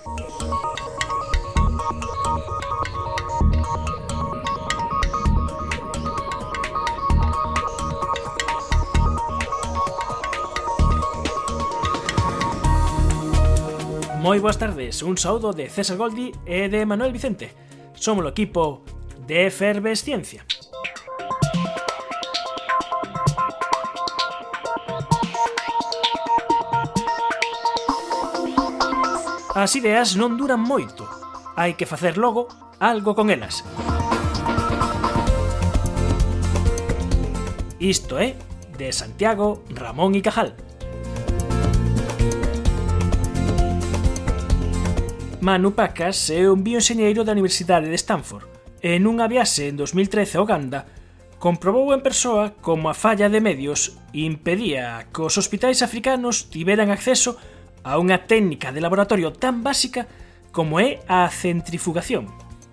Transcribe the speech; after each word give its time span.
Moi 0.00 0.08
boas 14.40 14.56
tardes, 14.56 15.02
un 15.02 15.20
saúdo 15.20 15.52
de 15.52 15.68
César 15.68 16.00
Goldi 16.00 16.32
e 16.48 16.72
de 16.72 16.86
Manuel 16.88 17.12
Vicente. 17.12 17.52
Somos 17.92 18.24
o 18.24 18.32
equipo 18.32 18.80
de 19.28 19.52
Efervesciencia. 19.52 20.48
Ciencia. 20.48 20.69
As 29.50 29.74
ideas 29.74 30.14
non 30.14 30.38
duran 30.38 30.62
moito. 30.62 31.10
Hai 31.58 31.74
que 31.74 31.82
facer 31.82 32.14
logo 32.14 32.46
algo 32.78 33.18
con 33.18 33.34
elas. 33.34 33.66
Isto 37.82 38.22
é 38.22 38.38
de 38.78 38.94
Santiago, 38.94 39.66
Ramón 39.74 40.14
y 40.14 40.22
Cajal. 40.22 40.54
Manu 45.42 45.74
Pacas 45.74 46.30
é 46.30 46.46
un 46.46 46.62
bioenxeñeiro 46.62 47.26
da 47.26 47.34
Universidade 47.34 47.90
de 47.90 47.98
Stanford 47.98 48.46
e 48.78 49.02
nunha 49.02 49.26
viaxe 49.26 49.66
en 49.66 49.74
2013 49.74 50.38
a 50.38 50.44
Uganda 50.46 50.80
comprobou 51.42 51.90
en 51.90 52.06
persoa 52.06 52.54
como 52.62 52.86
a 52.86 52.94
falla 52.94 53.26
de 53.26 53.42
medios 53.42 53.98
impedía 54.14 55.10
que 55.10 55.26
os 55.26 55.34
hospitais 55.34 55.82
africanos 55.82 56.54
tiveran 56.54 56.94
acceso 56.94 57.34
a 57.84 57.96
unha 57.96 58.28
técnica 58.28 58.72
de 58.72 58.82
laboratorio 58.82 59.32
tan 59.32 59.64
básica 59.64 60.06
como 60.50 60.82
é 60.82 61.00
a 61.06 61.26
centrifugación. 61.30 62.28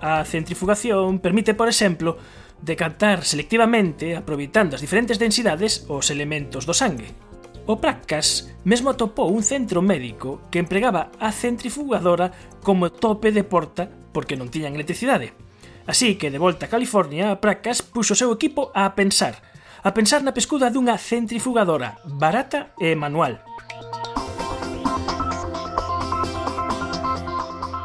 A 0.00 0.24
centrifugación 0.24 1.20
permite, 1.20 1.52
por 1.54 1.68
exemplo, 1.68 2.16
decantar 2.60 3.24
selectivamente, 3.24 4.16
aproveitando 4.16 4.76
as 4.76 4.84
diferentes 4.84 5.16
densidades, 5.16 5.86
os 5.88 6.12
elementos 6.12 6.66
do 6.68 6.74
sangue. 6.76 7.12
O 7.70 7.78
Prackas 7.78 8.50
mesmo 8.64 8.90
atopou 8.90 9.30
un 9.30 9.44
centro 9.44 9.80
médico 9.80 10.42
que 10.50 10.58
empregaba 10.58 11.12
a 11.20 11.30
centrifugadora 11.30 12.32
como 12.64 12.90
tope 12.90 13.30
de 13.30 13.44
porta 13.44 13.88
porque 14.10 14.36
non 14.36 14.50
tiñan 14.50 14.74
electricidade. 14.74 15.32
Así 15.86 16.18
que, 16.18 16.28
de 16.28 16.40
volta 16.40 16.66
a 16.66 16.72
California, 16.72 17.38
Prackas 17.38 17.80
puxo 17.80 18.12
o 18.12 18.20
seu 18.20 18.32
equipo 18.34 18.74
a 18.74 18.92
pensar, 18.98 19.38
a 19.80 19.90
pensar 19.96 20.20
na 20.20 20.36
pescuda 20.36 20.68
dunha 20.68 20.98
centrifugadora 21.00 22.02
barata 22.04 22.76
e 22.76 22.92
manual, 22.98 23.40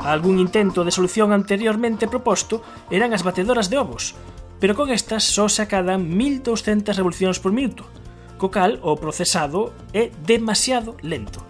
Algún 0.05 0.37
intento 0.37 0.85
de 0.85 0.93
solución 0.93 1.33
anteriormente 1.33 2.05
proposto 2.05 2.61
eran 2.93 3.09
as 3.17 3.25
batedoras 3.25 3.73
de 3.73 3.81
ovos, 3.81 4.13
pero 4.61 4.77
con 4.77 4.93
estas 4.93 5.25
só 5.25 5.49
se 5.49 5.65
acadan 5.65 6.05
1200 6.13 6.93
revolucións 6.93 7.41
por 7.41 7.49
minuto, 7.49 7.89
co 8.37 8.53
cal 8.53 8.77
o 8.85 8.93
procesado 9.01 9.73
é 9.97 10.13
demasiado 10.21 10.93
lento. 11.01 11.41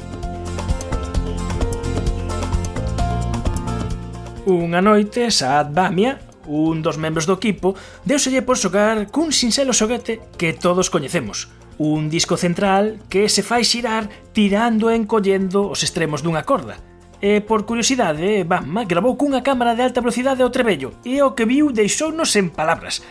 Unha 4.47 4.79
noite, 4.79 5.27
Saad 5.35 5.75
Bamia, 5.75 6.23
un 6.47 6.79
dos 6.79 6.95
membros 6.95 7.27
do 7.27 7.35
equipo, 7.35 7.75
deuselle 8.07 8.39
por 8.39 8.55
xogar 8.55 9.11
cun 9.11 9.35
sinxelo 9.35 9.75
xoguete 9.75 10.23
que 10.39 10.55
todos 10.55 10.87
coñecemos, 10.87 11.51
un 11.75 12.07
disco 12.07 12.39
central 12.39 13.03
que 13.11 13.27
se 13.27 13.43
fai 13.43 13.67
xirar 13.67 14.07
tirando 14.31 14.87
e 14.87 14.95
encollendo 14.95 15.67
os 15.67 15.83
extremos 15.83 16.23
dunha 16.23 16.47
corda, 16.47 16.79
E 17.25 17.41
por 17.41 17.65
curiosidade, 17.65 18.21
eh, 18.21 18.45
Batman 18.45 18.85
gravou 18.85 19.17
cunha 19.17 19.41
cámara 19.41 19.73
de 19.73 19.81
alta 19.81 19.97
velocidade 19.97 20.45
o 20.45 20.53
trebello 20.53 20.93
e 21.01 21.25
o 21.25 21.33
que 21.33 21.49
viu 21.49 21.73
deixounos 21.73 22.37
en 22.37 22.53
palabras. 22.53 23.01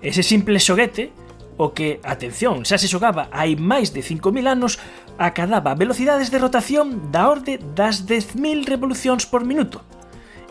Ese 0.00 0.24
simple 0.24 0.56
xoguete, 0.56 1.12
o 1.60 1.76
que, 1.76 2.00
atención, 2.00 2.64
xa 2.64 2.80
se 2.80 2.88
xogaba 2.88 3.28
hai 3.28 3.60
máis 3.60 3.92
de 3.92 4.00
5.000 4.00 4.48
anos, 4.48 4.80
acadaba 5.20 5.76
velocidades 5.76 6.32
de 6.32 6.40
rotación 6.40 7.12
da 7.12 7.28
orde 7.28 7.60
das 7.76 8.08
10.000 8.08 8.64
revolucións 8.64 9.28
por 9.28 9.44
minuto. 9.44 9.84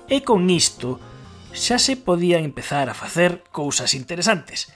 E 0.05 0.21
con 0.21 0.45
isto, 0.45 1.01
xa 1.49 1.81
se 1.81 1.97
podían 1.97 2.45
empezar 2.45 2.93
a 2.93 2.97
facer 3.01 3.41
cousas 3.49 3.97
interesantes. 3.97 4.69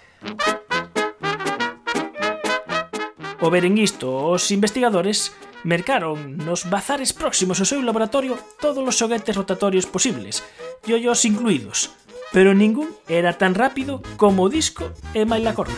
O 3.38 3.54
ver 3.54 3.70
en 3.70 3.78
isto, 3.78 4.10
os 4.10 4.50
investigadores 4.50 5.38
mercaron 5.64 6.38
nos 6.38 6.70
bazares 6.70 7.16
próximos 7.16 7.60
ao 7.60 7.68
seu 7.68 7.80
laboratorio 7.82 8.36
todos 8.60 8.84
os 8.84 8.96
xoguetes 9.00 9.36
rotatorios 9.36 9.88
posibles, 9.88 10.44
yoyos 10.84 11.24
incluídos, 11.24 11.96
pero 12.36 12.54
ningún 12.54 12.92
era 13.08 13.34
tan 13.40 13.56
rápido 13.56 14.04
como 14.20 14.44
o 14.44 14.52
disco 14.52 14.92
e 15.16 15.24
maila 15.24 15.56
corda. 15.56 15.76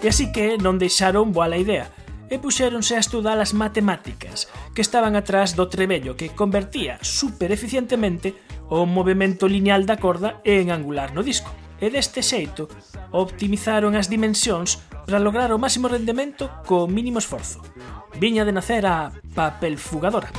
E 0.00 0.06
así 0.08 0.32
que 0.32 0.56
non 0.56 0.80
deixaron 0.80 1.34
boa 1.34 1.50
la 1.50 1.60
idea, 1.60 1.92
e 2.30 2.38
puxéronse 2.42 2.98
a 2.98 3.02
estudar 3.02 3.38
as 3.38 3.54
matemáticas 3.54 4.50
que 4.74 4.82
estaban 4.82 5.14
atrás 5.14 5.54
do 5.54 5.70
trebello 5.70 6.18
que 6.18 6.34
convertía 6.34 6.98
super 7.02 7.54
eficientemente 7.54 8.34
o 8.66 8.82
movimento 8.82 9.46
lineal 9.46 9.86
da 9.86 9.98
corda 9.98 10.42
en 10.42 10.74
angular 10.74 11.14
no 11.14 11.22
disco. 11.22 11.50
E 11.78 11.92
deste 11.92 12.24
xeito 12.24 12.66
optimizaron 13.12 13.94
as 13.94 14.08
dimensións 14.10 14.82
para 15.06 15.22
lograr 15.22 15.54
o 15.54 15.62
máximo 15.62 15.86
rendemento 15.86 16.50
co 16.66 16.90
mínimo 16.90 17.22
esforzo. 17.22 17.62
Viña 18.18 18.42
de 18.42 18.50
nacer 18.50 18.82
a 18.84 19.14
papelfugadora. 19.38 20.34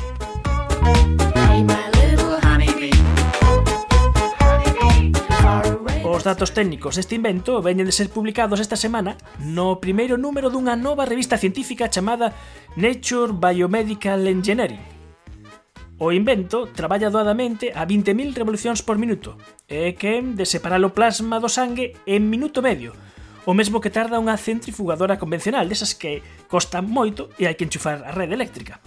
Os 6.03 6.25
datos 6.25 6.51
técnicos 6.51 6.99
deste 6.99 7.15
invento 7.15 7.61
veñen 7.63 7.87
de 7.87 7.95
ser 7.95 8.11
publicados 8.11 8.59
esta 8.59 8.75
semana 8.75 9.15
no 9.39 9.79
primeiro 9.79 10.19
número 10.19 10.51
dunha 10.51 10.75
nova 10.75 11.07
revista 11.07 11.39
científica 11.39 11.87
chamada 11.87 12.35
Nature 12.75 13.31
Biomedical 13.37 14.19
Engineering. 14.27 14.81
O 15.97 16.13
invento 16.13 16.69
traballa 16.73 17.09
doadamente 17.09 17.73
a 17.73 17.85
20.000 17.85 18.33
revolucións 18.33 18.85
por 18.85 19.01
minuto 19.01 19.37
e 19.65 19.89
é 19.89 19.97
que 19.97 20.21
de 20.21 20.45
separar 20.45 20.81
o 20.83 20.93
plasma 20.93 21.41
do 21.41 21.49
sangue 21.49 21.97
en 22.05 22.29
minuto 22.29 22.61
medio, 22.61 22.93
o 23.47 23.55
mesmo 23.55 23.79
que 23.79 23.87
tarda 23.87 24.19
unha 24.19 24.35
centrifugadora 24.35 25.15
convencional, 25.15 25.71
desas 25.71 25.95
que 25.95 26.19
costan 26.51 26.83
moito 26.83 27.31
e 27.39 27.47
hai 27.47 27.55
que 27.55 27.63
enchufar 27.63 28.03
a 28.03 28.11
rede 28.11 28.35
eléctrica. 28.35 28.83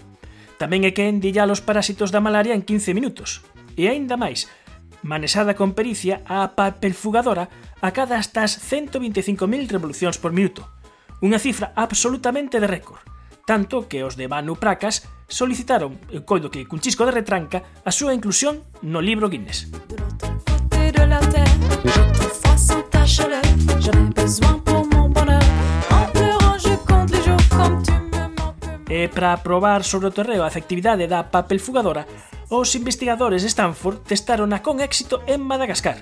Tamén 0.61 0.85
é 0.85 0.93
que 0.93 1.09
endillar 1.09 1.49
os 1.49 1.65
parásitos 1.65 2.13
da 2.13 2.21
malaria 2.21 2.53
en 2.53 2.61
15 2.61 2.93
minutos. 2.93 3.41
E 3.73 3.89
aínda 3.89 4.21
máis, 4.21 4.53
manexada 5.01 5.57
con 5.57 5.73
pericia 5.73 6.21
a 6.29 6.53
papelfugadora 6.53 7.49
acada 7.81 8.21
hasta 8.21 8.45
as 8.45 8.61
125.000 8.61 9.49
revolucións 9.73 10.21
por 10.21 10.37
minuto. 10.37 10.69
Unha 11.25 11.41
cifra 11.41 11.73
absolutamente 11.73 12.61
de 12.61 12.69
récord. 12.69 13.01
Tanto 13.49 13.89
que 13.89 14.05
os 14.05 14.21
de 14.21 14.29
Manu 14.29 14.61
Pracas 14.61 15.09
solicitaron, 15.25 15.97
coido 16.29 16.53
que 16.53 16.69
cun 16.69 16.85
chisco 16.85 17.09
de 17.09 17.17
retranca, 17.17 17.65
a 17.81 17.89
súa 17.89 18.13
inclusión 18.13 18.69
no 18.85 19.01
libro 19.01 19.33
Guinness. 19.33 19.73
E 28.91 29.09
para 29.09 29.41
probar 29.41 29.81
sobre 29.81 30.09
o 30.09 30.15
terreo 30.15 30.45
a 30.45 30.51
efectividade 30.53 31.09
da 31.09 31.33
papel 31.33 31.57
fugadora, 31.57 32.05
os 32.53 32.69
investigadores 32.77 33.41
de 33.41 33.49
Stanford 33.49 34.05
testarona 34.05 34.61
con 34.61 34.85
éxito 34.85 35.25
en 35.25 35.41
Madagascar. 35.41 35.97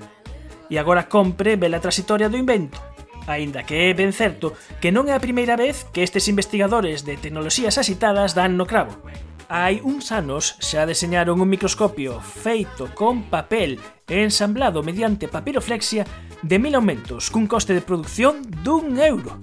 E 0.66 0.74
agora 0.82 1.06
compre 1.06 1.54
vela 1.54 1.78
transitoria 1.78 2.26
do 2.26 2.40
invento, 2.40 2.82
aínda 3.30 3.62
que 3.62 3.86
é 3.86 3.94
ben 3.94 4.10
certo 4.10 4.58
que 4.82 4.90
non 4.90 5.06
é 5.06 5.14
a 5.14 5.22
primeira 5.22 5.54
vez 5.54 5.86
que 5.94 6.02
estes 6.02 6.26
investigadores 6.26 7.06
de 7.06 7.14
tecnoloxías 7.14 7.78
asitadas 7.78 8.34
dan 8.34 8.58
no 8.58 8.66
cravo. 8.66 8.98
Hai 9.46 9.78
uns 9.86 10.10
anos 10.10 10.58
xa 10.58 10.82
deseñaron 10.82 11.38
un 11.38 11.48
microscopio 11.48 12.19
feito 12.20 12.90
con 12.98 13.31
papel 13.31 13.78
e 14.10 14.26
ensamblado 14.26 14.82
mediante 14.82 15.31
papiroflexia 15.31 16.02
de 16.43 16.58
mil 16.58 16.75
aumentos 16.75 17.31
cun 17.31 17.46
coste 17.50 17.75
de 17.75 17.82
produción 17.82 18.46
dun 18.62 18.99
euro. 18.99 19.43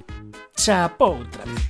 Chapou 0.56 1.20
outra 1.20 1.44
vez. 1.44 1.62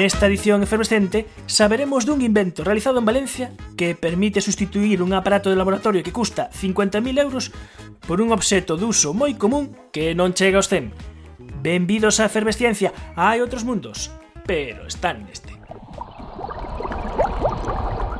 Nesta 0.00 0.32
edición 0.32 0.64
efervescente 0.64 1.28
saberemos 1.44 2.08
dun 2.08 2.24
invento 2.24 2.64
realizado 2.64 3.00
en 3.00 3.04
Valencia 3.04 3.52
que 3.76 3.92
permite 3.92 4.40
sustituir 4.40 5.04
un 5.04 5.12
aparato 5.12 5.52
de 5.52 5.60
laboratorio 5.60 6.00
que 6.00 6.12
custa 6.12 6.48
50.000 6.48 7.20
euros 7.20 7.52
por 8.08 8.24
un 8.24 8.32
obxeto 8.32 8.80
de 8.80 8.88
uso 8.88 9.12
moi 9.12 9.36
común 9.36 9.76
que 9.92 10.16
non 10.16 10.32
chega 10.32 10.56
aos 10.56 10.72
100. 10.72 11.60
Benvidos 11.60 12.16
á 12.16 12.24
efervesciencia, 12.24 12.96
hai 13.12 13.44
outros 13.44 13.68
mundos, 13.68 14.08
pero 14.48 14.88
están 14.88 15.28
neste. 15.28 15.59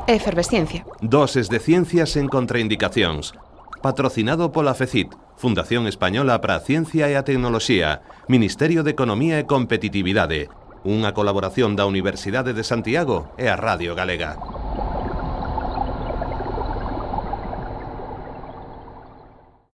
Efervesciencia. 0.06 0.84
Doses 1.00 1.48
de 1.48 1.60
ciencias 1.60 2.16
en 2.16 2.28
contraindicacións. 2.28 3.34
Patrocinado 3.82 4.52
pola 4.52 4.74
FECIT, 4.74 5.12
Fundación 5.36 5.86
Española 5.86 6.40
para 6.40 6.60
Ciencia 6.60 7.08
e 7.08 7.16
a 7.16 7.24
Tecnoloxía, 7.24 8.02
Ministerio 8.28 8.84
de 8.84 8.92
Economía 8.92 9.40
e 9.40 9.48
Competitividade, 9.48 10.52
unha 10.84 11.12
colaboración 11.16 11.76
da 11.76 11.88
Universidade 11.88 12.52
de 12.52 12.64
Santiago 12.64 13.32
e 13.40 13.48
a 13.48 13.56
Radio 13.56 13.96
Galega. 13.96 14.36